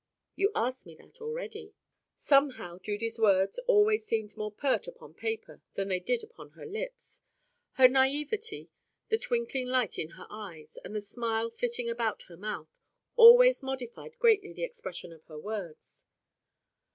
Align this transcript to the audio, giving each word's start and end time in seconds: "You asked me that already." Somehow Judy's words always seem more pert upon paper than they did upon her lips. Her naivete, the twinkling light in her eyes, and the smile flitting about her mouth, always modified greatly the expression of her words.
"You 0.35 0.51
asked 0.55 0.87
me 0.87 0.95
that 0.95 1.21
already." 1.21 1.75
Somehow 2.17 2.79
Judy's 2.79 3.19
words 3.19 3.59
always 3.67 4.03
seem 4.03 4.27
more 4.35 4.51
pert 4.51 4.87
upon 4.87 5.13
paper 5.13 5.61
than 5.75 5.89
they 5.89 5.99
did 5.99 6.23
upon 6.23 6.53
her 6.57 6.65
lips. 6.65 7.21
Her 7.73 7.87
naivete, 7.87 8.69
the 9.09 9.19
twinkling 9.19 9.67
light 9.67 9.99
in 9.99 10.09
her 10.17 10.25
eyes, 10.27 10.79
and 10.83 10.95
the 10.95 11.01
smile 11.01 11.51
flitting 11.51 11.87
about 11.87 12.23
her 12.23 12.35
mouth, 12.37 12.75
always 13.15 13.61
modified 13.61 14.17
greatly 14.17 14.53
the 14.53 14.63
expression 14.63 15.13
of 15.13 15.23
her 15.25 15.37
words. 15.37 16.03